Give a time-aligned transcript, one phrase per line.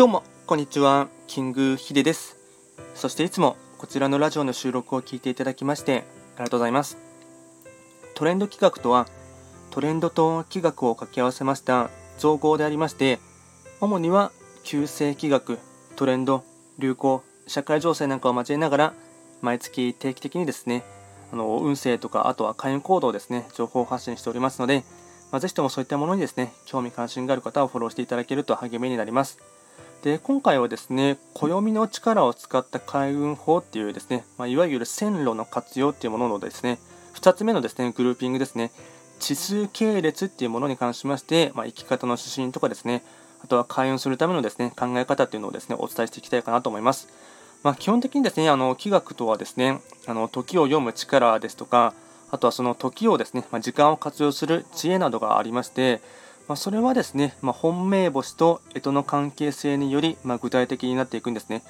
[0.00, 1.08] どうも、こんにちは。
[1.26, 2.38] キングヒデです。
[2.94, 6.04] そしていつもこちらのラジオの収録を聞いていただきまして
[6.36, 6.96] ありがとうございます。
[8.14, 9.06] トレンド企画とは、
[9.68, 13.18] トレンドと企画を掛け合わせました造語でありまして、
[13.82, 14.32] 主には
[14.64, 15.58] 旧世企画、
[15.96, 16.44] トレンド、
[16.78, 18.94] 流行、社会情勢なんかを交えながら、
[19.42, 20.82] 毎月定期的にですね、
[21.30, 24.82] あの運勢とか、あとは会員行動ですね、情報発信しておりますので、
[25.30, 29.59] まあ、ぜひともそういったものにですね、興味関心がある方はフォローしていただけると励みになります。
[30.02, 36.78] で今回はですね暦の力を使った開運法っていうですね、まあ、いわゆる線路の活用っていうもののですね
[37.14, 38.70] 2つ目のですねグルーピングですね
[39.18, 43.02] 地数系列っていうものに関しまして、まあ、生き方の指針とかですね
[43.44, 47.08] あとは開運するためのですね考え方っていうのをですねお伝えしていきたいかなと思います。
[47.62, 51.92] まあ、基本的にですねあの気学とはですねあの時を読む力ですとか
[52.30, 56.00] あとはその時をですね、ま、時間を活用する知恵などがありまして
[56.50, 61.62] まあ、それはですね、まあ、本命星と干支の関係性により、まあ、具体的になっていくんですね。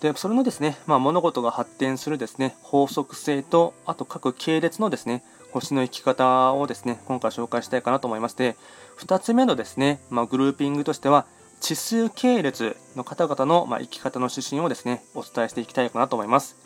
[0.00, 8.56] でそれのですね、ま、物事が発展するですね法則性と、あと各系列のですね星の生き方をですね今回紹介したいかなと思いまして、
[8.98, 11.26] 2つ目のですね、ま、グルーピングとしては、
[11.60, 16.56] 地数系列の方々の、ま、生き方の指針をですねお伝えしていきたいかなと思います。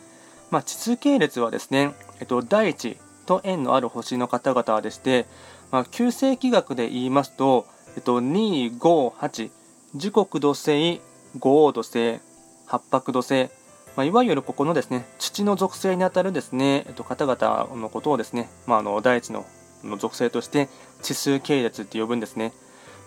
[0.49, 5.27] まあ、地数系列はですね、えっと、第一と縁のある星の方々でして、
[5.71, 9.49] まあ、旧世紀学で言いますと、えっと、258
[9.95, 11.01] 時刻土星
[11.37, 12.19] 五黄土星
[12.65, 13.49] 八白土星、
[13.95, 19.45] まあ、いわゆるここのですね土の属性にあたるですね、えっと、方々のことをですね、まあ、あの第一の
[19.83, 20.67] の属性として
[21.01, 22.51] 地数系列って呼ぶんですね、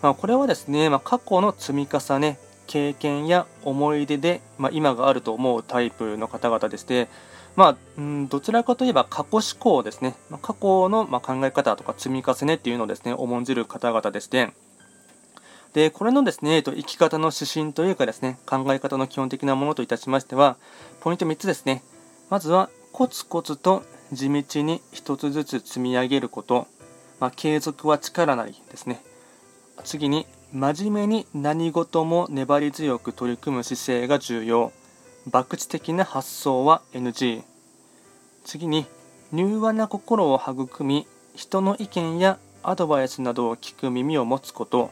[0.00, 7.08] まあ、これはですね、まあ、過去の積み重ね経験や思い出で、まあ、今があると思うタイプの方々でして、
[7.56, 10.14] まあ、うん、どちらかといえば過去思考ですね。
[10.30, 14.52] まあ、過去の、ま考え方とか積み重ねっていうのをですね、重んじる方々でして、
[15.72, 20.56] で、これのですね、生き方の指針というかですね、考え方の基本的なものといたしましては、
[21.00, 21.82] ポイント3つですね。
[22.30, 26.66] まずは、コツコツと地道に1つずつ積み上げること。
[27.20, 29.02] まあ、継続は力なりですね。
[29.84, 34.72] 次に、真面目に何事も粘り強く取り組む姿勢が重要。
[35.30, 37.42] 博打的な発想は NG
[38.44, 38.86] 次に
[39.32, 44.90] 柔和な心を育み人の意見やアドバイスなどを聞く耳を持つこと、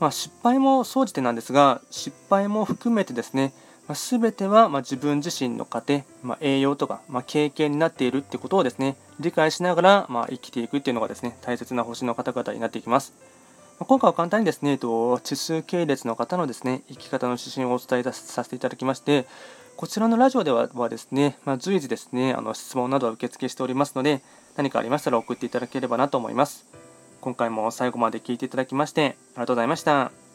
[0.00, 3.52] まあ、失敗も総じてなんですが失敗も含めてですね、
[3.86, 13.37] まあ、全てはま自分自身の糧、まあ、栄養とか、ま経験になっているってことをですね理解しながらま生きていくっていうのがですね大切な星の方々になっていきます。
[13.80, 19.24] 今回は簡単にですね、地数系列の方のですね、生き方の指針をお伝えさせていただきまして、
[19.76, 24.20] こちらのラジオではですね、まあ、随時ですね、あの質問などは受付しておりますので、
[24.56, 26.66] 何かありましたら送っていただければなと思います。
[27.20, 30.27] 今回も最後まで聞いていただきまして、ありがとうございました。